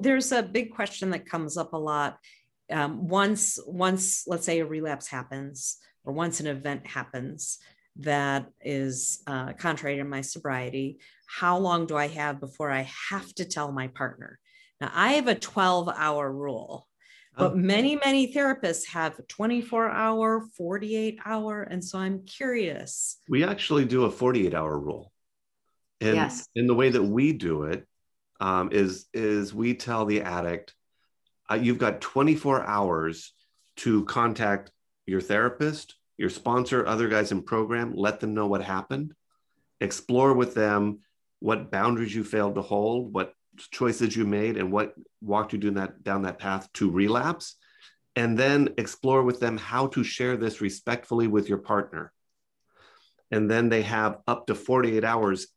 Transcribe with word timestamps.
there's 0.00 0.32
a 0.32 0.42
big 0.42 0.74
question 0.74 1.10
that 1.10 1.26
comes 1.26 1.56
up 1.56 1.72
a 1.72 1.78
lot. 1.78 2.18
Um, 2.70 3.08
once, 3.08 3.58
once, 3.66 4.24
let's 4.26 4.44
say 4.44 4.60
a 4.60 4.66
relapse 4.66 5.08
happens, 5.08 5.78
or 6.04 6.12
once 6.12 6.40
an 6.40 6.46
event 6.46 6.86
happens 6.86 7.58
that 7.96 8.46
is 8.60 9.22
uh, 9.26 9.52
contrary 9.54 9.96
to 9.96 10.04
my 10.04 10.20
sobriety, 10.20 10.98
how 11.26 11.58
long 11.58 11.86
do 11.86 11.96
I 11.96 12.08
have 12.08 12.40
before 12.40 12.70
I 12.70 12.88
have 13.10 13.34
to 13.34 13.44
tell 13.44 13.72
my 13.72 13.88
partner? 13.88 14.38
Now, 14.80 14.90
I 14.94 15.12
have 15.14 15.28
a 15.28 15.34
12 15.34 15.88
hour 15.88 16.30
rule, 16.30 16.86
but 17.36 17.56
many, 17.56 17.96
many 18.04 18.32
therapists 18.32 18.88
have 18.88 19.20
24 19.28 19.90
hour, 19.90 20.44
48 20.56 21.18
hour. 21.24 21.62
And 21.62 21.84
so 21.84 21.98
I'm 21.98 22.24
curious. 22.24 23.18
We 23.28 23.44
actually 23.44 23.84
do 23.84 24.04
a 24.04 24.10
48 24.10 24.54
hour 24.54 24.78
rule. 24.78 25.12
And 26.00 26.16
yes. 26.16 26.46
in 26.54 26.66
the 26.66 26.74
way 26.74 26.90
that 26.90 27.02
we 27.02 27.32
do 27.32 27.64
it 27.64 27.87
um, 28.40 28.70
is 28.72 29.06
is 29.12 29.52
we 29.52 29.74
tell 29.74 30.04
the 30.04 30.22
addict, 30.22 30.74
uh, 31.50 31.56
you've 31.56 31.78
got 31.78 32.00
24 32.00 32.64
hours 32.64 33.32
to 33.76 34.04
contact 34.04 34.70
your 35.06 35.20
therapist, 35.20 35.96
your 36.16 36.30
sponsor, 36.30 36.86
other 36.86 37.08
guys 37.08 37.32
in 37.32 37.42
program, 37.42 37.94
let 37.94 38.20
them 38.20 38.34
know 38.34 38.46
what 38.46 38.62
happened, 38.62 39.14
explore 39.80 40.34
with 40.34 40.54
them 40.54 41.00
what 41.40 41.70
boundaries 41.70 42.14
you 42.14 42.24
failed 42.24 42.56
to 42.56 42.62
hold, 42.62 43.12
what 43.14 43.32
choices 43.70 44.16
you 44.16 44.24
made, 44.24 44.56
and 44.56 44.70
what 44.72 44.94
walked 45.20 45.52
you 45.52 45.58
down 45.58 45.74
that 45.74 46.02
down 46.02 46.22
that 46.22 46.38
path 46.38 46.68
to 46.74 46.90
relapse, 46.90 47.56
and 48.16 48.38
then 48.38 48.74
explore 48.78 49.22
with 49.22 49.40
them 49.40 49.56
how 49.56 49.86
to 49.88 50.04
share 50.04 50.36
this 50.36 50.60
respectfully 50.60 51.26
with 51.26 51.48
your 51.48 51.58
partner. 51.58 52.12
And 53.30 53.50
then 53.50 53.68
they 53.68 53.82
have 53.82 54.18
up 54.26 54.46
to 54.46 54.54
48 54.54 55.04
hours 55.04 55.48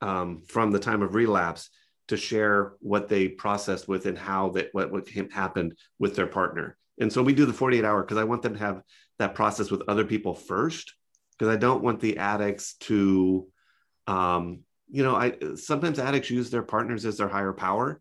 um, 0.00 0.42
from 0.46 0.70
the 0.70 0.78
time 0.78 1.02
of 1.02 1.14
relapse 1.14 1.70
to 2.08 2.16
share 2.16 2.74
what 2.80 3.08
they 3.08 3.28
processed 3.28 3.88
with 3.88 4.06
and 4.06 4.18
how 4.18 4.50
that 4.50 4.68
what, 4.72 4.92
what 4.92 5.08
happened 5.32 5.76
with 5.98 6.16
their 6.16 6.26
partner. 6.26 6.76
And 7.00 7.12
so 7.12 7.22
we 7.22 7.34
do 7.34 7.46
the 7.46 7.52
48 7.52 7.84
hour 7.84 8.02
because 8.02 8.18
I 8.18 8.24
want 8.24 8.42
them 8.42 8.54
to 8.54 8.58
have 8.58 8.82
that 9.18 9.34
process 9.34 9.70
with 9.70 9.82
other 9.88 10.04
people 10.04 10.34
first 10.34 10.94
because 11.32 11.52
I 11.52 11.58
don't 11.58 11.82
want 11.82 12.00
the 12.00 12.18
addicts 12.18 12.74
to 12.80 13.48
um, 14.06 14.60
you 14.90 15.02
know, 15.02 15.16
I 15.16 15.34
sometimes 15.56 15.98
addicts 15.98 16.30
use 16.30 16.50
their 16.50 16.62
partners 16.62 17.04
as 17.04 17.16
their 17.16 17.28
higher 17.28 17.52
power. 17.52 18.00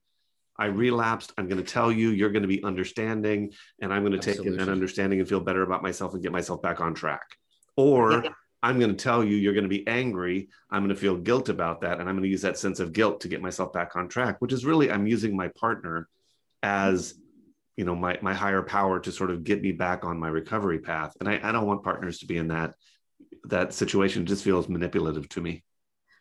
I 0.58 0.66
relapsed. 0.66 1.34
I'm 1.38 1.48
going 1.48 1.64
to 1.64 1.70
tell 1.70 1.92
you, 1.92 2.10
you're 2.10 2.30
going 2.30 2.44
to 2.44 2.48
be 2.48 2.64
understanding, 2.64 3.54
and 3.82 3.92
I'm 3.92 4.06
going 4.06 4.20
to 4.20 4.34
take 4.34 4.44
that 4.44 4.70
understanding 4.70 5.20
and 5.20 5.28
feel 5.28 5.40
better 5.40 5.64
about 5.64 5.82
myself 5.82 6.14
and 6.14 6.22
get 6.22 6.32
myself 6.32 6.62
back 6.62 6.80
on 6.80 6.94
track. 6.94 7.26
Or 7.76 8.24
yeah. 8.24 8.30
I'm 8.64 8.80
going 8.80 8.96
to 8.96 9.04
tell 9.04 9.26
you, 9.26 9.36
you're 9.36 9.54
going 9.54 9.66
to 9.66 9.70
be 9.70 9.86
angry. 9.88 10.48
I'm 10.72 10.84
going 10.84 10.96
to 10.96 11.00
feel 11.00 11.18
guilt 11.18 11.50
about 11.50 11.82
that. 11.82 12.00
And 12.00 12.08
I'm 12.08 12.16
going 12.16 12.24
to 12.24 12.30
use 12.30 12.44
that 12.44 12.58
sense 12.58 12.80
of 12.80 12.94
guilt 12.94 13.20
to 13.22 13.28
get 13.28 13.42
myself 13.42 13.74
back 13.74 13.98
on 13.98 14.08
track, 14.08 14.38
which 14.40 14.54
is 14.54 14.64
really, 14.64 14.90
I'm 14.90 15.06
using 15.06 15.36
my 15.36 15.50
partner 15.50 16.08
as, 16.64 17.16
you 17.76 17.84
know, 17.84 17.94
my, 17.94 18.18
my 18.22 18.34
higher 18.34 18.64
power 18.64 19.02
to 19.02 19.12
sort 19.12 19.32
of 19.32 19.44
get 19.44 19.62
me 19.62 19.74
back 19.74 20.06
on 20.06 20.18
my 20.18 20.30
recovery 20.30 20.80
path. 20.80 21.14
And 21.20 21.28
I, 21.28 21.42
I 21.44 21.52
don't 21.52 21.68
want 21.68 21.84
partners 21.84 22.20
to 22.20 22.26
be 22.26 22.38
in 22.38 22.48
that, 22.48 22.76
that 23.44 23.74
situation. 23.74 24.24
It 24.24 24.28
just 24.28 24.46
feels 24.46 24.70
manipulative 24.70 25.28
to 25.30 25.42
me. 25.42 25.66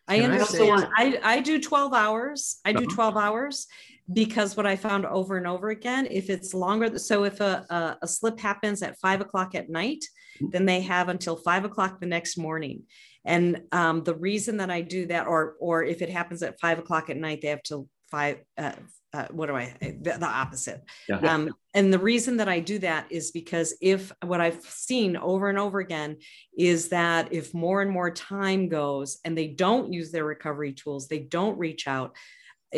I 0.09 0.19
understand. 0.19 0.89
I, 0.97 1.19
I 1.23 1.39
do 1.39 1.61
12 1.61 1.93
hours. 1.93 2.59
I 2.65 2.73
do 2.73 2.79
uh-huh. 2.79 2.95
12 2.95 3.17
hours 3.17 3.67
because 4.11 4.57
what 4.57 4.65
I 4.65 4.75
found 4.75 5.05
over 5.05 5.37
and 5.37 5.47
over 5.47 5.69
again, 5.69 6.09
if 6.11 6.29
it's 6.29 6.53
longer, 6.53 6.99
so 6.99 7.23
if 7.23 7.39
a, 7.39 7.65
a, 7.69 7.97
a 8.01 8.07
slip 8.07 8.37
happens 8.37 8.81
at 8.81 8.99
five 8.99 9.21
o'clock 9.21 9.55
at 9.55 9.69
night, 9.69 10.03
then 10.51 10.65
they 10.65 10.81
have 10.81 11.09
until 11.09 11.35
five 11.35 11.65
o'clock 11.65 11.99
the 11.99 12.05
next 12.05 12.37
morning. 12.37 12.83
And 13.25 13.61
um, 13.71 14.03
the 14.03 14.15
reason 14.15 14.57
that 14.57 14.69
I 14.69 14.81
do 14.81 15.05
that, 15.07 15.27
or 15.27 15.55
or 15.59 15.83
if 15.83 16.01
it 16.01 16.09
happens 16.09 16.43
at 16.43 16.59
five 16.59 16.79
o'clock 16.79 17.09
at 17.09 17.17
night, 17.17 17.41
they 17.41 17.49
have 17.49 17.63
till 17.63 17.87
five 18.11 18.37
uh, 18.57 18.73
uh, 19.13 19.27
what 19.31 19.45
do 19.45 19.55
I, 19.55 19.75
the, 19.79 20.17
the 20.19 20.25
opposite. 20.25 20.83
Yeah. 21.07 21.17
Um, 21.17 21.53
and 21.75 21.93
the 21.93 21.99
reason 21.99 22.37
that 22.37 22.49
I 22.49 22.59
do 22.59 22.79
that 22.79 23.05
is 23.11 23.31
because 23.31 23.75
if 23.79 24.11
what 24.23 24.41
I've 24.41 24.61
seen 24.63 25.17
over 25.17 25.49
and 25.49 25.59
over 25.59 25.79
again 25.79 26.17
is 26.57 26.89
that 26.89 27.31
if 27.31 27.53
more 27.53 27.81
and 27.81 27.91
more 27.91 28.09
time 28.09 28.69
goes 28.69 29.19
and 29.23 29.37
they 29.37 29.47
don't 29.47 29.93
use 29.93 30.11
their 30.11 30.25
recovery 30.25 30.73
tools, 30.73 31.07
they 31.07 31.19
don't 31.19 31.57
reach 31.59 31.87
out, 31.87 32.15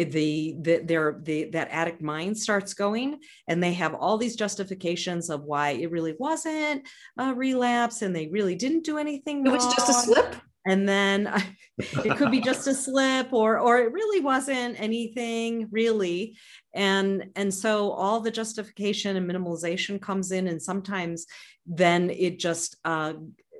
the, 0.03 0.56
the 0.59 0.81
their 0.83 1.19
the 1.23 1.45
that 1.51 1.69
addict 1.72 2.01
mind 2.01 2.38
starts 2.38 2.73
going 2.73 3.19
and 3.47 3.63
they 3.63 3.73
have 3.73 3.94
all 3.94 4.17
these 4.17 4.35
justifications 4.35 5.29
of 5.29 5.44
why 5.44 5.72
it 5.72 5.91
really 5.91 6.16
wasn't 6.19 6.88
a 7.17 7.33
relapse 7.33 8.01
and 8.01 8.16
they 8.16 8.28
really 8.28 8.56
didn't 8.56 8.83
do 8.83 8.97
anything 8.97 9.45
it 9.45 9.51
was 9.51 9.73
just 9.73 9.89
a 9.89 9.94
slip? 9.94 10.35
And 10.67 10.89
then 10.89 11.31
it 11.78 12.17
could 12.17 12.31
be 12.31 12.41
just 12.41 12.67
a 12.67 12.73
slip 12.85 13.31
or 13.31 13.59
or 13.59 13.79
it 13.79 13.91
really 13.91 14.19
wasn't 14.19 14.79
anything 14.79 15.67
really. 15.72 16.38
And 16.73 17.29
and 17.35 17.53
so 17.53 17.91
all 17.91 18.19
the 18.19 18.31
justification 18.31 19.16
and 19.16 19.29
minimalization 19.29 20.01
comes 20.01 20.31
in 20.31 20.47
and 20.47 20.62
sometimes 20.62 21.25
then 21.66 22.09
it 22.09 22.38
just 22.39 22.77
uh, 22.85 23.13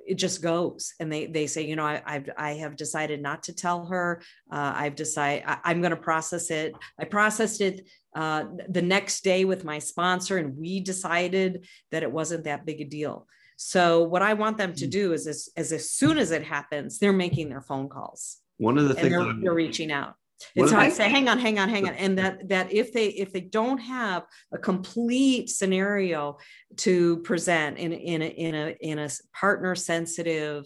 it 0.06 0.14
just 0.14 0.42
goes 0.42 0.94
and 1.00 1.12
they 1.12 1.26
they 1.26 1.46
say 1.46 1.62
you 1.62 1.76
know 1.76 1.84
I, 1.84 2.02
I've 2.06 2.30
I 2.36 2.50
have 2.52 2.76
decided 2.76 3.20
not 3.20 3.42
to 3.44 3.54
tell 3.54 3.86
her 3.86 4.22
uh, 4.52 4.72
I've 4.76 4.94
decided 4.94 5.44
I, 5.46 5.70
am 5.70 5.80
going 5.80 5.90
to 5.90 5.96
process 5.96 6.50
it 6.50 6.74
I 6.98 7.04
processed 7.04 7.60
it 7.60 7.88
uh, 8.14 8.44
the 8.68 8.82
next 8.82 9.24
day 9.24 9.44
with 9.44 9.64
my 9.64 9.78
sponsor 9.78 10.38
and 10.38 10.56
we 10.56 10.80
decided 10.80 11.66
that 11.90 12.02
it 12.02 12.10
wasn't 12.10 12.44
that 12.44 12.64
big 12.64 12.80
a 12.80 12.84
deal 12.84 13.26
so 13.56 14.02
what 14.02 14.22
I 14.22 14.34
want 14.34 14.58
them 14.58 14.74
to 14.74 14.86
mm. 14.86 14.90
do 14.90 15.12
is 15.12 15.26
as, 15.26 15.48
as, 15.56 15.72
as 15.72 15.90
soon 15.90 16.18
as 16.18 16.30
it 16.30 16.44
happens, 16.44 16.98
they're 16.98 17.12
making 17.12 17.48
their 17.48 17.62
phone 17.62 17.88
calls. 17.88 18.38
One 18.58 18.78
of 18.78 18.88
the 18.88 18.94
things 18.94 19.10
they're, 19.10 19.32
they're 19.40 19.54
reaching 19.54 19.90
out. 19.90 20.14
It's 20.54 20.72
I 20.72 20.90
say, 20.90 21.08
hang 21.08 21.28
on, 21.28 21.38
hang 21.38 21.58
on, 21.58 21.68
hang 21.68 21.88
on. 21.88 21.94
And 21.94 22.18
that 22.18 22.48
that 22.48 22.72
if 22.72 22.92
they 22.92 23.08
if 23.08 23.32
they 23.32 23.40
don't 23.40 23.78
have 23.78 24.24
a 24.52 24.58
complete 24.58 25.48
scenario 25.48 26.38
to 26.78 27.18
present 27.18 27.78
in, 27.78 27.92
in 27.92 28.22
a 28.22 28.26
in 28.26 28.54
a 28.54 28.76
in 28.80 28.98
a 28.98 29.08
partner 29.38 29.74
sensitive, 29.74 30.64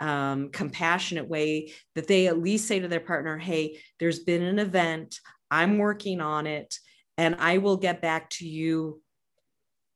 um, 0.00 0.50
compassionate 0.50 1.28
way, 1.28 1.72
that 1.94 2.08
they 2.08 2.26
at 2.26 2.38
least 2.38 2.66
say 2.66 2.80
to 2.80 2.88
their 2.88 3.00
partner, 3.00 3.38
hey, 3.38 3.78
there's 4.00 4.20
been 4.20 4.42
an 4.42 4.58
event, 4.58 5.18
I'm 5.50 5.78
working 5.78 6.20
on 6.20 6.46
it, 6.46 6.74
and 7.16 7.36
I 7.38 7.58
will 7.58 7.76
get 7.76 8.02
back 8.02 8.30
to 8.30 8.48
you 8.48 9.00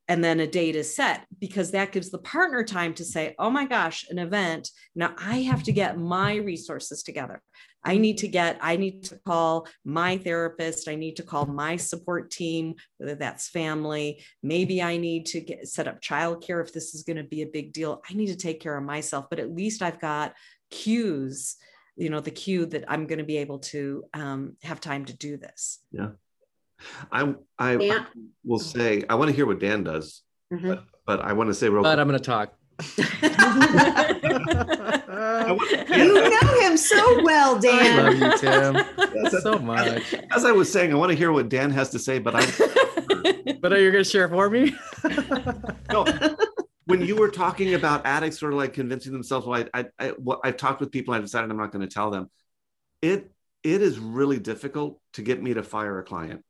and 0.08 0.22
then 0.22 0.40
a 0.40 0.46
date 0.46 0.76
is 0.76 0.94
set 0.94 1.26
because 1.40 1.72
that 1.72 1.92
gives 1.92 2.10
the 2.10 2.18
partner 2.18 2.62
time 2.62 2.94
to 2.94 3.04
say 3.04 3.34
oh 3.38 3.50
my 3.50 3.66
gosh 3.66 4.06
an 4.10 4.18
event. 4.18 4.70
Now 4.94 5.14
i 5.18 5.42
have 5.42 5.62
to 5.64 5.72
get 5.72 5.98
my 5.98 6.36
resources 6.36 7.02
together. 7.02 7.42
I 7.84 7.98
need 7.98 8.18
to 8.18 8.28
get 8.28 8.58
i 8.60 8.76
need 8.76 9.04
to 9.04 9.18
call 9.26 9.66
my 9.84 10.18
therapist. 10.18 10.88
I 10.88 10.94
need 10.94 11.16
to 11.16 11.22
call 11.22 11.46
my 11.46 11.76
support 11.76 12.30
team 12.30 12.74
whether 12.98 13.14
that's 13.14 13.48
family. 13.48 14.24
Maybe 14.42 14.82
i 14.82 14.96
need 14.96 15.26
to 15.26 15.40
get 15.40 15.68
set 15.68 15.88
up 15.88 16.00
childcare 16.00 16.64
if 16.64 16.72
this 16.72 16.94
is 16.94 17.02
going 17.02 17.18
to 17.18 17.24
be 17.24 17.42
a 17.42 17.46
big 17.46 17.72
deal. 17.72 18.02
I 18.08 18.14
need 18.14 18.28
to 18.28 18.36
take 18.36 18.60
care 18.60 18.76
of 18.76 18.84
myself 18.84 19.26
but 19.28 19.40
at 19.40 19.54
least 19.54 19.82
i've 19.82 20.00
got 20.00 20.34
cues 20.70 21.56
you 21.96 22.10
know 22.10 22.20
the 22.20 22.30
cue 22.30 22.66
that 22.66 22.84
i'm 22.88 23.06
going 23.06 23.18
to 23.18 23.24
be 23.24 23.38
able 23.38 23.60
to 23.60 24.04
um, 24.12 24.56
have 24.62 24.80
time 24.80 25.04
to 25.06 25.16
do 25.16 25.36
this. 25.36 25.80
Yeah 25.90 26.10
I 27.10 27.34
I, 27.58 27.74
I 27.76 28.06
will 28.44 28.58
say 28.58 29.04
I 29.08 29.14
want 29.14 29.30
to 29.30 29.36
hear 29.36 29.46
what 29.46 29.60
Dan 29.60 29.84
does, 29.84 30.22
mm-hmm. 30.52 30.68
but, 30.68 30.84
but, 31.06 31.20
I 31.20 31.32
want 31.32 31.48
to 31.48 31.54
say 31.54 31.68
real. 31.68 31.82
But 31.82 31.94
quick. 31.94 32.00
I'm 32.00 32.08
going 32.08 32.18
to 32.18 32.24
talk. 32.24 32.54
you 35.96 36.14
know 36.14 36.60
him 36.60 36.76
so 36.76 37.22
well, 37.22 37.58
Dan. 37.58 37.98
I 37.98 38.10
love 38.10 38.18
you, 38.18 38.38
Tim, 38.38 39.40
so 39.40 39.58
much. 39.58 40.12
As, 40.12 40.24
as, 40.30 40.44
I 40.44 40.52
was 40.52 40.70
saying, 40.70 40.92
I 40.92 40.96
want 40.96 41.10
to 41.10 41.16
hear 41.16 41.32
what 41.32 41.48
Dan 41.48 41.70
has 41.70 41.88
to 41.90 41.98
say, 41.98 42.18
but 42.18 42.34
I. 42.36 42.44
but 43.62 43.72
are 43.72 43.80
you 43.80 43.90
going 43.90 44.04
to 44.04 44.10
share 44.10 44.28
for 44.28 44.50
me? 44.50 44.74
no. 45.90 46.04
When 46.84 47.00
you 47.00 47.16
were 47.16 47.30
talking 47.30 47.74
about 47.74 48.06
addicts 48.06 48.38
sort 48.38 48.52
of 48.52 48.58
like 48.58 48.74
convincing 48.74 49.12
themselves, 49.12 49.46
well, 49.46 49.64
I, 49.72 49.80
I, 49.80 49.86
I 49.98 50.12
well, 50.18 50.40
I've 50.44 50.56
talked 50.56 50.80
with 50.80 50.92
people, 50.92 51.14
I 51.14 51.18
decided 51.18 51.50
I'm 51.50 51.56
not 51.56 51.72
going 51.72 51.86
to 51.86 51.92
tell 51.92 52.10
them. 52.10 52.30
It, 53.00 53.30
it 53.64 53.82
is 53.82 53.98
really 53.98 54.38
difficult 54.38 55.00
to 55.14 55.22
get 55.22 55.42
me 55.42 55.54
to 55.54 55.62
fire 55.62 55.98
a 55.98 56.04
client 56.04 56.44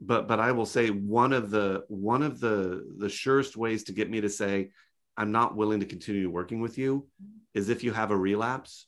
but 0.00 0.28
but 0.28 0.40
I 0.40 0.52
will 0.52 0.66
say 0.66 0.90
one 0.90 1.32
of 1.32 1.50
the 1.50 1.84
one 1.88 2.22
of 2.22 2.40
the 2.40 2.84
the 2.98 3.08
surest 3.08 3.56
ways 3.56 3.84
to 3.84 3.92
get 3.92 4.10
me 4.10 4.20
to 4.20 4.28
say 4.28 4.70
I'm 5.16 5.32
not 5.32 5.56
willing 5.56 5.80
to 5.80 5.86
continue 5.86 6.30
working 6.30 6.60
with 6.60 6.78
you 6.78 7.08
is 7.54 7.68
if 7.68 7.82
you 7.82 7.92
have 7.92 8.10
a 8.10 8.16
relapse 8.16 8.86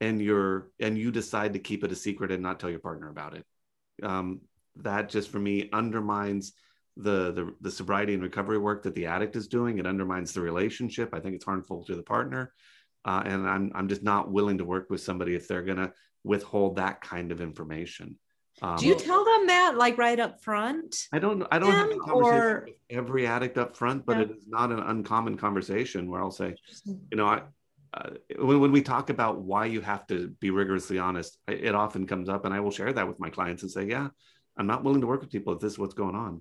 and 0.00 0.20
you're 0.20 0.70
and 0.80 0.96
you 0.96 1.10
decide 1.10 1.52
to 1.52 1.58
keep 1.58 1.84
it 1.84 1.92
a 1.92 1.96
secret 1.96 2.30
and 2.30 2.42
not 2.42 2.58
tell 2.60 2.70
your 2.70 2.78
partner 2.78 3.08
about 3.08 3.34
it. 3.34 3.44
Um, 4.02 4.40
that 4.76 5.08
just 5.08 5.30
for 5.30 5.38
me 5.38 5.68
undermines 5.72 6.52
the, 6.96 7.32
the 7.32 7.54
the 7.60 7.70
sobriety 7.70 8.14
and 8.14 8.22
recovery 8.22 8.58
work 8.58 8.82
that 8.82 8.94
the 8.94 9.06
addict 9.06 9.36
is 9.36 9.48
doing. 9.48 9.78
It 9.78 9.86
undermines 9.86 10.32
the 10.32 10.40
relationship. 10.40 11.10
I 11.12 11.20
think 11.20 11.34
it's 11.34 11.44
harmful 11.44 11.84
to 11.84 11.94
the 11.94 12.02
partner, 12.02 12.52
uh, 13.04 13.22
and 13.24 13.46
I'm 13.48 13.72
I'm 13.74 13.88
just 13.88 14.02
not 14.02 14.30
willing 14.30 14.58
to 14.58 14.64
work 14.64 14.88
with 14.88 15.02
somebody 15.02 15.34
if 15.34 15.46
they're 15.48 15.62
gonna 15.62 15.92
withhold 16.24 16.76
that 16.76 17.00
kind 17.00 17.32
of 17.32 17.40
information. 17.40 18.18
Um, 18.62 18.76
Do 18.76 18.86
you 18.86 18.94
tell 18.94 19.24
them 19.24 19.48
that 19.48 19.76
like 19.76 19.98
right 19.98 20.18
up 20.18 20.42
front? 20.42 20.96
I 21.12 21.18
don't. 21.18 21.46
I 21.50 21.58
don't 21.58 21.72
have 21.72 21.90
a 21.90 21.96
conversation 21.96 22.42
or... 22.42 22.64
with 22.66 22.74
every 22.90 23.26
addict 23.26 23.58
up 23.58 23.76
front, 23.76 24.06
but 24.06 24.16
yeah. 24.16 24.22
it 24.24 24.30
is 24.30 24.46
not 24.46 24.72
an 24.72 24.78
uncommon 24.78 25.36
conversation 25.36 26.10
where 26.10 26.22
I'll 26.22 26.30
say, 26.30 26.54
you 26.86 27.16
know, 27.16 27.26
I 27.26 27.42
uh, 27.92 28.10
when, 28.38 28.60
when 28.60 28.72
we 28.72 28.82
talk 28.82 29.10
about 29.10 29.40
why 29.40 29.66
you 29.66 29.80
have 29.80 30.06
to 30.06 30.28
be 30.40 30.50
rigorously 30.50 30.98
honest, 30.98 31.38
it 31.48 31.74
often 31.74 32.06
comes 32.06 32.28
up, 32.28 32.44
and 32.44 32.54
I 32.54 32.60
will 32.60 32.70
share 32.70 32.92
that 32.92 33.06
with 33.06 33.20
my 33.20 33.30
clients 33.30 33.62
and 33.62 33.70
say, 33.70 33.84
yeah, 33.84 34.08
I'm 34.56 34.66
not 34.66 34.84
willing 34.84 35.02
to 35.02 35.06
work 35.06 35.20
with 35.20 35.30
people 35.30 35.52
if 35.52 35.60
this 35.60 35.72
is 35.72 35.78
what's 35.78 35.94
going 35.94 36.14
on 36.14 36.40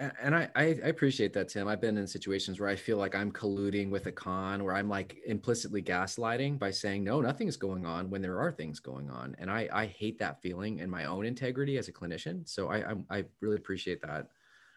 and 0.00 0.34
I, 0.34 0.48
I, 0.56 0.62
appreciate 0.84 1.34
that 1.34 1.48
tim. 1.48 1.68
I've 1.68 1.80
been 1.80 1.98
in 1.98 2.06
situations 2.06 2.58
where 2.58 2.68
i 2.68 2.76
feel 2.76 2.96
like 2.96 3.14
i'm 3.14 3.30
colluding 3.30 3.90
with 3.90 4.06
a 4.06 4.12
con 4.12 4.64
where 4.64 4.74
i'm 4.74 4.88
like 4.88 5.18
implicitly 5.26 5.82
gaslighting 5.82 6.58
by 6.58 6.70
saying 6.70 7.04
no 7.04 7.20
nothing's 7.20 7.56
going 7.56 7.84
on 7.84 8.08
when 8.08 8.22
there 8.22 8.40
are 8.40 8.50
things 8.50 8.80
going 8.80 9.10
on. 9.10 9.36
And 9.38 9.50
i 9.50 9.68
i 9.72 9.86
hate 9.86 10.18
that 10.18 10.40
feeling 10.40 10.78
in 10.78 10.88
my 10.88 11.04
own 11.04 11.26
integrity 11.26 11.76
as 11.76 11.88
a 11.88 11.92
clinician 11.92 12.48
so 12.48 12.68
i 12.68 12.78
i, 12.78 13.18
I 13.18 13.24
really 13.40 13.56
appreciate 13.56 14.00
that. 14.02 14.28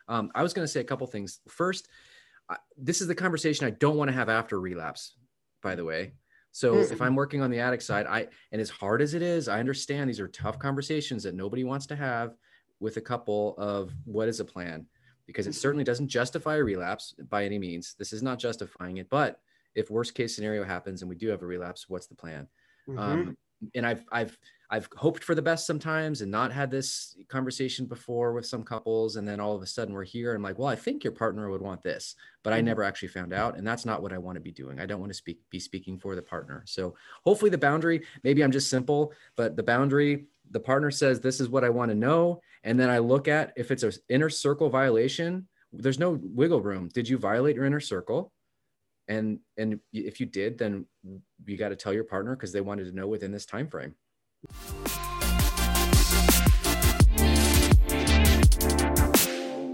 Um, 0.08 0.32
i 0.36 0.44
was 0.44 0.54
going 0.54 0.66
to 0.66 0.72
say 0.72 0.82
a 0.82 0.86
couple 0.86 1.08
things. 1.08 1.40
First 1.48 1.88
I, 2.50 2.58
this 2.78 3.00
is 3.00 3.08
the 3.08 3.16
conversation 3.16 3.66
i 3.66 3.72
don't 3.72 3.96
want 3.96 4.10
to 4.10 4.16
have 4.16 4.30
after 4.30 4.60
relapse 4.60 5.16
by 5.62 5.76
the 5.76 5.86
way. 5.86 6.12
So 6.56 6.76
if 6.76 7.02
I'm 7.02 7.16
working 7.16 7.42
on 7.42 7.50
the 7.50 7.60
addict 7.60 7.82
side, 7.82 8.06
I 8.06 8.28
and 8.52 8.62
as 8.62 8.70
hard 8.70 9.02
as 9.02 9.16
it 9.16 9.24
is, 9.24 9.48
I 9.48 9.60
understand 9.60 10.08
these 10.08 10.20
are 10.20 10.28
tough 10.28 10.60
conversations 10.60 11.24
that 11.24 11.34
nobody 11.34 11.64
wants 11.64 11.88
to 11.88 11.96
have 11.96 12.36
with 12.80 12.98
a 12.98 13.02
couple 13.02 13.56
of 13.58 13.92
what 14.06 14.28
is 14.28 14.40
a 14.40 14.46
plan 14.46 14.86
because 15.26 15.48
it 15.48 15.52
mm-hmm. 15.52 15.58
certainly 15.58 15.84
doesn't 15.84 16.08
justify 16.08 16.58
a 16.58 16.64
relapse 16.64 17.16
by 17.30 17.46
any 17.46 17.60
means. 17.60 17.96
This 17.98 18.14
is 18.14 18.24
not 18.24 18.40
justifying 18.40 18.98
it, 18.98 19.10
but 19.10 19.40
if 19.76 19.90
worst 19.90 20.14
case 20.16 20.36
scenario 20.36 20.64
happens 20.64 21.02
and 21.02 21.10
we 21.10 21.16
do 21.16 21.30
have 21.30 21.42
a 21.42 21.46
relapse, 21.46 21.90
what's 21.90 22.08
the 22.08 22.16
plan? 22.16 22.48
Mm-hmm. 22.88 23.00
Um, 23.00 23.38
and 23.76 23.86
I've 23.86 24.04
I've 24.12 24.38
I've 24.70 24.90
hoped 24.96 25.24
for 25.24 25.36
the 25.36 25.42
best 25.42 25.68
sometimes 25.68 26.22
and 26.22 26.32
not 26.32 26.52
had 26.52 26.72
this 26.72 27.16
conversation 27.30 27.86
before 27.86 28.34
with 28.34 28.46
some 28.46 28.64
couples, 28.64 29.16
and 29.16 29.28
then 29.28 29.40
all 29.40 29.56
of 29.56 29.62
a 29.62 29.68
sudden 29.68 29.94
we're 29.94 30.04
here. 30.04 30.32
And 30.32 30.38
I'm 30.38 30.44
like, 30.44 30.58
well, 30.58 30.68
I 30.68 30.76
think 30.76 31.04
your 31.04 31.14
partner 31.14 31.50
would 31.50 31.62
want 31.62 31.84
this, 31.84 32.16
but 32.44 32.54
I 32.54 32.58
mm-hmm. 32.58 32.66
never 32.66 32.84
actually 32.84 33.10
found 33.10 33.34
out, 33.34 33.58
and 33.58 33.66
that's 33.66 33.86
not 33.86 34.02
what 34.02 34.14
I 34.14 34.18
want 34.18 34.36
to 34.36 34.42
be 34.42 34.52
doing. 34.52 34.80
I 34.80 34.86
don't 34.86 35.00
want 35.00 35.12
to 35.12 35.18
speak 35.18 35.40
be 35.50 35.60
speaking 35.60 35.98
for 35.98 36.16
the 36.16 36.22
partner. 36.22 36.64
So 36.66 36.96
hopefully 37.24 37.52
the 37.52 37.58
boundary. 37.58 38.04
Maybe 38.24 38.44
I'm 38.44 38.52
just 38.52 38.70
simple, 38.70 39.14
but 39.36 39.56
the 39.56 39.64
boundary 39.64 40.26
the 40.52 40.60
partner 40.60 40.92
says 40.92 41.20
this 41.20 41.40
is 41.40 41.50
what 41.50 41.64
i 41.64 41.70
want 41.70 41.90
to 41.90 41.96
know 41.96 42.40
and 42.64 42.80
then 42.80 42.90
i 42.90 43.00
look 43.00 43.28
at 43.28 43.54
if 43.56 43.72
it's 43.72 43.84
an 43.84 43.92
inner 44.10 44.30
circle 44.30 44.70
violation 44.70 45.48
there's 45.74 46.00
no 46.00 46.20
wiggle 46.22 46.62
room. 46.62 46.90
Did 46.94 47.10
you 47.10 47.18
violate 47.18 47.56
your 47.56 47.66
inner 47.66 47.80
circle? 47.80 48.32
And 49.08 49.40
and 49.58 49.80
if 49.92 50.22
you 50.22 50.26
did 50.26 50.58
then 50.58 50.86
you 51.46 51.58
got 51.58 51.70
to 51.70 51.76
tell 51.76 51.92
your 51.92 52.06
partner 52.06 52.38
because 52.38 52.54
they 52.54 52.62
wanted 52.62 52.86
to 52.86 52.96
know 52.96 53.06
within 53.06 53.34
this 53.34 53.46
time 53.46 53.68
frame 53.68 53.96